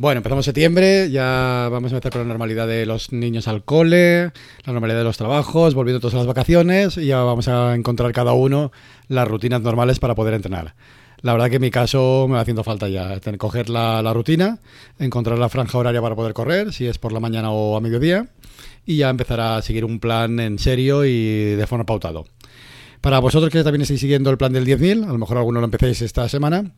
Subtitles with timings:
[0.00, 4.32] Bueno, empezamos septiembre, ya vamos a empezar con la normalidad de los niños al cole,
[4.64, 8.32] la normalidad de los trabajos, volviendo todas las vacaciones y ya vamos a encontrar cada
[8.32, 8.72] uno
[9.08, 10.74] las rutinas normales para poder entrenar.
[11.20, 14.58] La verdad que en mi caso me va haciendo falta ya coger la, la, rutina,
[14.98, 18.26] encontrar la franja horaria para poder correr, si es por la mañana o a mediodía,
[18.86, 22.24] y ya empezar a seguir un plan en serio y de forma pautado.
[23.02, 25.66] Para vosotros que también estáis siguiendo el plan del 10.000, a lo mejor alguno lo
[25.66, 26.72] empecéis esta semana,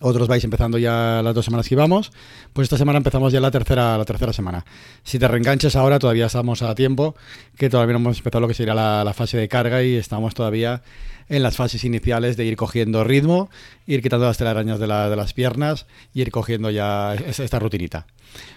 [0.00, 2.12] otros vais empezando ya las dos semanas que íbamos,
[2.52, 4.64] pues esta semana empezamos ya la tercera, la tercera semana.
[5.02, 7.14] Si te reenganches ahora, todavía estamos a tiempo,
[7.56, 10.34] que todavía no hemos empezado lo que sería la, la fase de carga y estamos
[10.34, 10.82] todavía
[11.28, 13.50] en las fases iniciales de ir cogiendo ritmo,
[13.86, 18.06] ir quitando las telarañas de, la, de las piernas y ir cogiendo ya esta rutinita.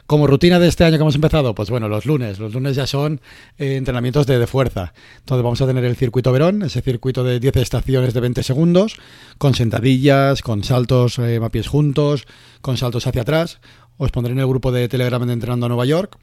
[0.07, 2.39] Como rutina de este año que hemos empezado, pues bueno, los lunes.
[2.39, 3.21] Los lunes ya son
[3.57, 4.93] eh, entrenamientos de, fuerza.
[5.19, 8.97] Entonces vamos a tener el circuito Verón, ese circuito de 10 estaciones de 20 segundos,
[9.37, 12.27] con sentadillas, con saltos eh, a pies juntos,
[12.61, 13.59] con saltos hacia atrás.
[13.97, 16.17] Os pondré en el grupo de Telegram de Entrenando a Nueva York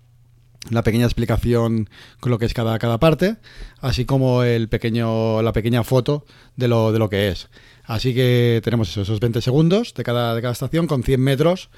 [0.71, 1.89] la pequeña explicación
[2.21, 3.37] con lo que es cada, cada parte,
[3.81, 6.25] así como el pequeño, la pequeña foto
[6.57, 7.49] de lo, de lo que es.
[7.85, 11.69] Así que tenemos eso, esos 20 segundos de cada, de cada estación con 100 metros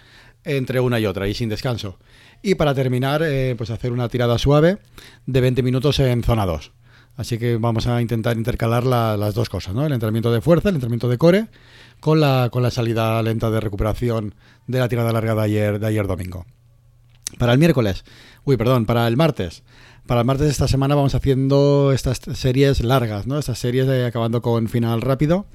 [0.45, 1.99] entre una y otra y sin descanso.
[2.43, 4.79] Y para terminar, eh, pues hacer una tirada suave
[5.27, 6.73] de 20 minutos en zona 2.
[7.17, 9.87] Así que vamos a intentar intercalar la, las dos cosas, ¿no?
[9.87, 11.47] El entrenamiento de fuerza, el entrenamiento de core,
[12.01, 14.35] con la, con la salida lenta de recuperación
[14.67, 16.45] de la tirada larga de ayer, de ayer domingo.
[17.39, 18.05] Para el miércoles,
[18.45, 19.63] uy, perdón, para el martes.
[20.07, 23.39] Para el martes de esta semana vamos haciendo estas series largas, ¿no?
[23.39, 25.47] Estas series de, acabando con final rápido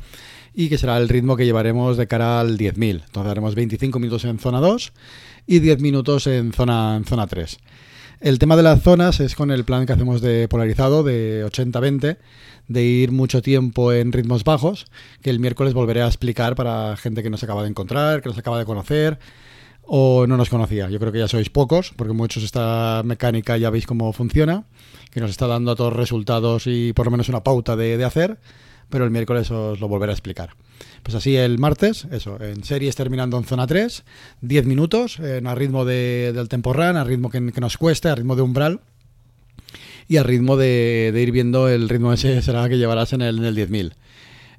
[0.54, 3.04] y que será el ritmo que llevaremos de cara al 10.000.
[3.06, 4.94] Entonces haremos 25 minutos en zona 2
[5.48, 7.58] y 10 minutos en zona, en zona 3.
[8.22, 12.18] El tema de las zonas es con el plan que hacemos de polarizado de 80-20,
[12.68, 14.88] de ir mucho tiempo en ritmos bajos,
[15.22, 18.38] que el miércoles volveré a explicar para gente que nos acaba de encontrar, que nos
[18.38, 19.20] acaba de conocer
[19.84, 20.90] o no nos conocía.
[20.90, 24.66] Yo creo que ya sois pocos, porque muchos esta mecánica ya veis cómo funciona,
[25.12, 28.04] que nos está dando a todos resultados y por lo menos una pauta de, de
[28.04, 28.38] hacer,
[28.90, 30.52] pero el miércoles os lo volveré a explicar.
[31.04, 34.04] Pues así el martes, eso, en series terminando en zona 3,
[34.42, 38.10] 10 minutos, en a ritmo de, del tempo run, a ritmo que, que, nos cueste,
[38.10, 38.82] a ritmo de umbral
[40.08, 43.46] y a ritmo de, ir viendo el ritmo ese será que llevarás en el, en
[43.46, 43.94] el 10.000.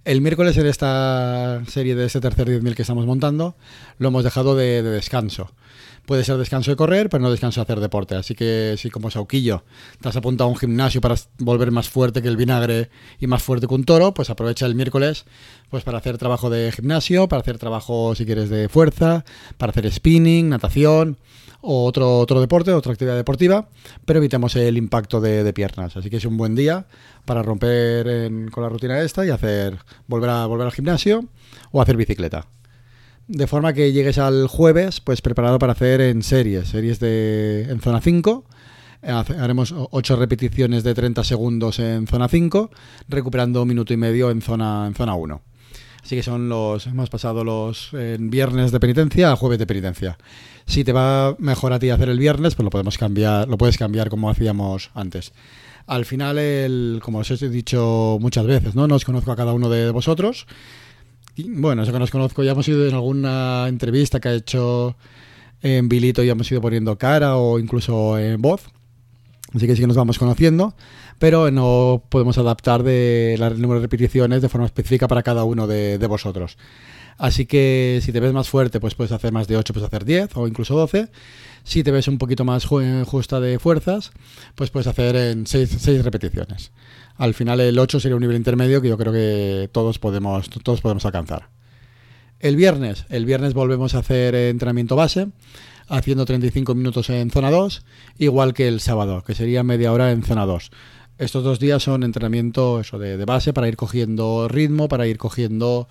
[0.04, 3.54] El miércoles en esta serie de este tercer 10.000 que estamos montando
[3.98, 5.52] lo hemos dejado de, de, descanso.
[6.10, 8.16] Puede ser descanso de correr, pero no descanso de hacer deporte.
[8.16, 9.62] Así que si como Sauquillo
[10.00, 12.90] te has apuntado a un gimnasio para volver más fuerte que el vinagre
[13.20, 15.24] y más fuerte que un toro, pues aprovecha el miércoles
[15.68, 19.24] pues para hacer trabajo de gimnasio, para hacer trabajo si quieres de fuerza,
[19.56, 21.16] para hacer spinning, natación
[21.60, 23.68] o otro, otro deporte, otra actividad deportiva,
[24.04, 25.96] pero evitemos el impacto de, piernas.
[25.96, 26.86] Así que es un buen día
[27.24, 29.78] para romper en, con la rutina esta y hacer
[30.08, 31.26] volver, a, volver al gimnasio
[31.70, 32.48] o hacer bicicleta.
[33.28, 37.80] De forma que llegues al jueves pues preparado para hacer en series, series de en
[37.80, 38.44] zona 5.
[39.02, 42.70] Haremos 8 repeticiones de 30 segundos en zona 5,
[43.08, 45.42] recuperando un minuto y medio en zona, en zona 1.
[46.02, 46.86] Así que son los.
[46.86, 50.18] Hemos pasado los viernes de penitencia a jueves de penitencia.
[50.66, 53.76] Si te va mejor a ti hacer el viernes, pues lo podemos cambiar, lo puedes
[53.76, 55.32] cambiar como hacíamos antes.
[55.86, 58.86] Al final, el, como os he dicho muchas veces, ¿no?
[58.86, 60.46] No os conozco a cada uno de vosotros.
[61.36, 64.96] Bueno, eso que nos conozco, ya hemos ido en alguna entrevista que ha hecho
[65.62, 68.62] en Bilito y hemos ido poniendo cara o incluso en voz.
[69.54, 70.74] Así que sí que nos vamos conociendo,
[71.18, 75.66] pero no podemos adaptar de la número de repeticiones de forma específica para cada uno
[75.66, 76.56] de, de, vosotros.
[77.18, 80.04] Así que si te ves más fuerte, pues puedes hacer más de 8, puedes hacer
[80.04, 81.08] 10 o incluso 12.
[81.64, 84.12] Si te ves un poquito más justa de fuerzas,
[84.54, 86.72] pues puedes hacer en 6, 6 repeticiones.
[87.16, 90.80] Al final el 8 sería un nivel intermedio que yo creo que todos podemos, todos
[90.80, 91.50] podemos alcanzar.
[92.38, 95.28] El viernes, el viernes volvemos a hacer entrenamiento base
[95.90, 97.84] haciendo 35 minutos en zona 2,
[98.18, 100.70] igual que el sábado, que sería media hora en zona 2.
[101.18, 105.88] Estos dos días son entrenamiento eso, de, base para ir cogiendo ritmo, para ir cogiendo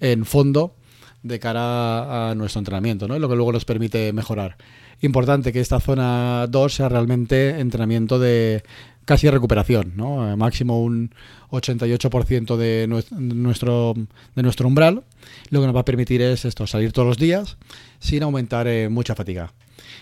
[0.00, 0.74] en fondo
[1.22, 3.16] de cara a nuestro entrenamiento, ¿no?
[3.16, 4.56] lo que luego nos permite mejorar.
[5.02, 8.64] Importante que esta zona 2 sea realmente entrenamiento de
[9.04, 10.36] casi recuperación, ¿no?
[10.36, 11.10] máximo un
[11.50, 13.94] 88% de nuestro,
[14.34, 15.02] de nuestro umbral,
[15.50, 17.56] lo que nos va a permitir es esto, salir todos los días
[17.98, 19.52] sin aumentar eh, mucha fatiga.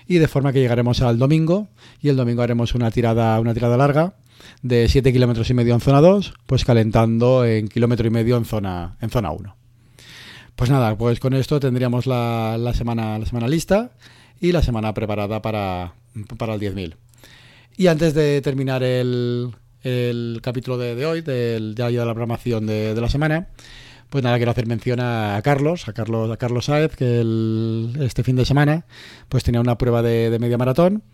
[0.06, 1.68] Y de forma que llegaremos al domingo
[2.00, 4.14] y el domingo haremos una tirada, una tirada larga
[4.62, 8.44] de 7 kilómetros y medio en zona 2, pues calentando en kilómetro y medio en
[8.44, 9.56] zona, en zona 1.
[10.56, 13.92] Pues nada, pues con esto tendríamos la, la semana, la semana lista
[14.40, 15.94] y la semana preparada para,
[16.38, 16.96] para el 10.000.
[17.80, 22.66] Y antes de terminar el, el capítulo de, de hoy, del diario de la programación
[22.66, 23.48] de, de la semana,
[24.10, 27.20] pues nada, quiero hacer mención a Carlos, a Carlos, a Carlos Saez, que
[28.00, 28.84] este fin de semana
[29.28, 31.04] pues tenía una prueba de, media maratón,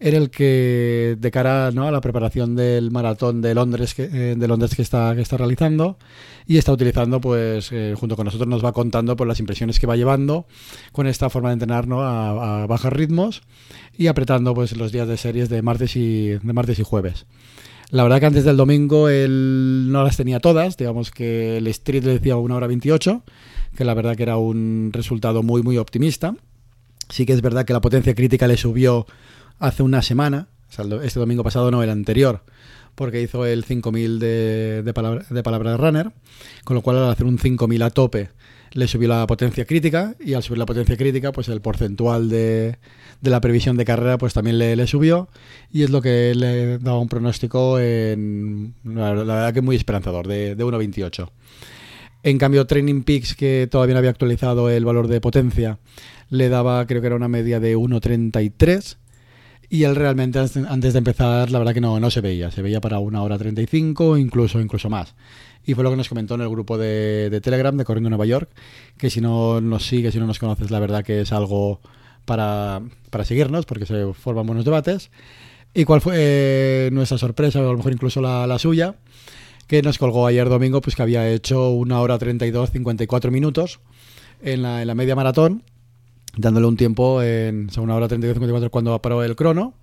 [0.00, 1.86] en el que de cara ¿no?
[1.86, 5.36] a la preparación del maratón de Londres que, eh, de Londres que está, que está
[5.36, 5.98] realizando
[6.46, 9.86] y está utilizando, pues eh, junto con nosotros nos va contando pues, las impresiones que
[9.86, 10.46] va llevando
[10.92, 13.42] con esta forma de entrenar a, a bajos ritmos
[13.98, 17.26] y apretando pues los días de series de martes y, de martes y jueves.
[17.90, 22.04] La verdad que antes del domingo él no las tenía todas, digamos que el Street
[22.04, 23.22] le decía una hora 28,
[23.76, 26.34] que la verdad que era un resultado muy muy optimista.
[27.08, 29.06] Sí que es verdad que la potencia crítica le subió
[29.60, 30.48] hace una semana,
[31.02, 32.42] este domingo pasado no, el anterior,
[32.96, 36.12] porque hizo el 5000 de, de, palabra, de palabra de runner,
[36.64, 38.30] con lo cual al hacer un 5000 a tope
[38.72, 42.78] le subió la potencia crítica y al subir la potencia crítica pues el porcentual de,
[43.20, 45.28] de la previsión de carrera pues también le, subió
[45.72, 50.54] y es lo que le daba un pronóstico en la, verdad que muy esperanzador de,
[50.54, 51.30] de 1.28
[52.22, 55.78] en cambio Training Peaks que todavía no había actualizado el valor de potencia
[56.28, 58.96] le daba creo que era una media de 1.33
[59.68, 62.80] y él realmente antes de empezar la verdad que no, no se veía, se veía
[62.80, 65.14] para una hora 35 incluso incluso más
[65.66, 68.24] y fue lo que nos comentó en el grupo de, de, Telegram de Corriendo Nueva
[68.24, 68.48] York,
[68.96, 71.80] que si no nos sigues, si no nos conoces, la verdad que es algo
[72.24, 75.10] para, para seguirnos, porque se forman buenos debates.
[75.74, 78.94] ¿Y cuál fue eh, nuestra sorpresa, o a lo mejor incluso la, la, suya?
[79.66, 83.80] Que nos colgó ayer domingo, pues que había hecho una hora 32, 54 minutos
[84.40, 85.64] en la, en la media maratón,
[86.36, 89.74] dándole un tiempo en o sea, una hora 32, 54 cuando paró el crono.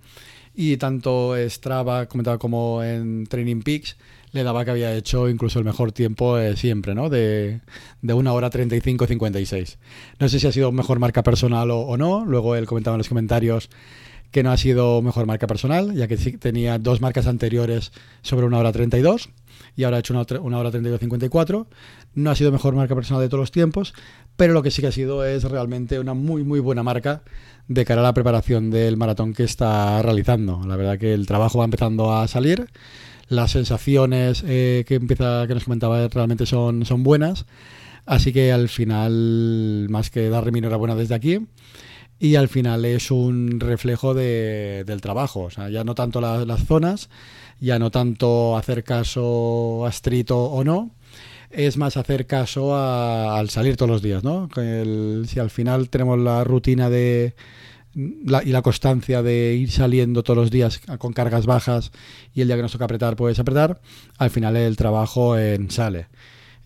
[0.56, 3.96] Y tanto Strava comentaba como en Training Peaks
[4.30, 7.08] le daba que había hecho incluso el mejor tiempo eh, siempre, ¿no?
[7.08, 7.60] De,
[8.02, 9.76] de una hora 35-56.
[10.18, 12.24] No sé si ha sido mejor marca personal o, o, no.
[12.24, 13.70] Luego él comentaba en los comentarios
[14.32, 17.92] que no ha sido mejor marca personal, ya que sí tenía dos marcas anteriores
[18.22, 19.30] sobre una hora 32
[19.76, 21.66] y ahora ha hecho una, una hora 32-54.
[22.14, 23.94] No ha sido mejor marca personal de todos los tiempos,
[24.36, 27.22] pero lo que sí que ha sido es realmente una muy, muy buena marca
[27.68, 30.62] de cara a la preparación del maratón que está realizando.
[30.66, 32.68] La verdad que el trabajo va empezando a salir
[33.28, 37.46] las sensaciones eh, que empieza que nos comentaba realmente son, son buenas.
[38.06, 41.40] Así que al final, más que darle mi enhorabuena desde aquí,
[42.24, 45.42] y al final es un reflejo de, del trabajo.
[45.42, 47.10] O sea, ya no tanto la, las zonas,
[47.60, 50.90] ya no tanto hacer caso a estrito o no,
[51.50, 54.24] es más hacer caso a, al salir todos los días.
[54.24, 54.48] ¿no?
[55.26, 57.34] Si al final tenemos la rutina de
[57.94, 61.92] la, y la constancia de ir saliendo todos los días con cargas bajas
[62.32, 63.82] y el día que nos toca apretar puedes apretar,
[64.16, 66.06] al final el trabajo en sale.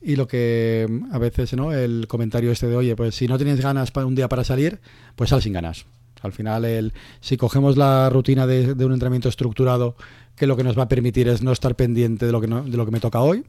[0.01, 1.73] Y lo que a veces, ¿no?
[1.73, 4.81] El comentario este de, oye, pues si no tienes ganas para un día para salir,
[5.17, 5.87] pues sal sin ganas.
[6.23, 9.97] Al final, el, si cogemos la rutina de, de, un entrenamiento estructurado,
[10.39, 12.63] que lo que nos va a permitir es no estar pendiente de lo que, no,
[12.63, 13.45] de lo que me toca hoy,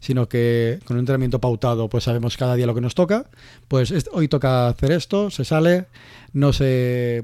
[0.00, 3.28] sino que con un entrenamiento pautado, pues sabemos cada día lo que nos toca,
[3.68, 5.86] pues es, hoy toca hacer esto, se sale,
[6.32, 7.22] no se,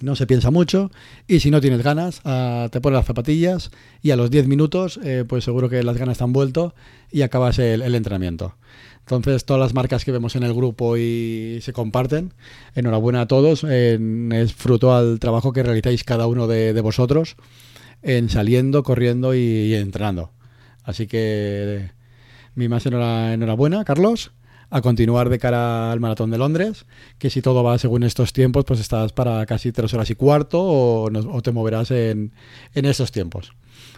[0.00, 0.90] no se piensa mucho
[1.26, 3.70] y si no tienes ganas, uh, te pones las zapatillas
[4.02, 6.74] y a los 10 minutos, eh, pues seguro que las ganas te han vuelto
[7.10, 8.54] y acabas el, entrenamiento.
[9.00, 12.34] Entonces, todas las marcas que vemos en el grupo y se comparten,
[12.74, 13.64] enhorabuena a todos.
[13.64, 17.36] Es fruto al trabajo que realizáis cada uno de, de vosotros
[18.02, 20.30] en saliendo, corriendo y, y, entrenando.
[20.84, 21.90] Así que
[22.54, 24.32] mi más enhorabuena, Carlos.
[24.70, 26.84] A continuar de cara al maratón de Londres,
[27.18, 30.60] que si todo va según estos tiempos, pues estás para casi tres horas y cuarto
[30.60, 32.32] o, o te moverás en,
[32.74, 33.52] en esos tiempos.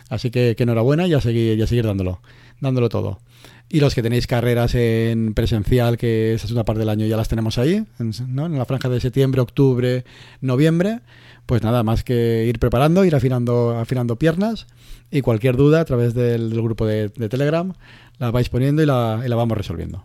[0.09, 2.21] Así que, que enhorabuena y a seguir, y a seguir dándolo,
[2.61, 3.21] dándolo todo.
[3.69, 7.17] Y los que tenéis carreras en presencial, que esa es una parte del año, ya
[7.17, 7.85] las tenemos ahí,
[8.27, 8.47] ¿no?
[8.47, 10.05] en la franja de septiembre, octubre,
[10.41, 11.01] noviembre.
[11.47, 14.67] Pues nada más que ir preparando, ir afinando, afinando piernas
[15.11, 17.73] y cualquier duda a través del, del grupo de, de, Telegram
[18.19, 20.05] la vais poniendo y la, y la vamos resolviendo.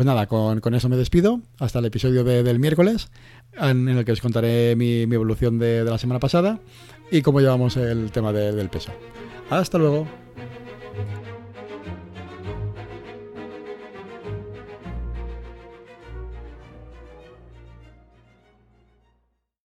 [0.00, 1.42] Pues nada, con, con, eso me despido.
[1.58, 3.10] Hasta el episodio de, del miércoles,
[3.52, 6.58] en, el que os contaré mi, mi evolución de, de, la semana pasada
[7.10, 8.92] y cómo llevamos el tema de, del peso.
[9.50, 10.08] Hasta luego.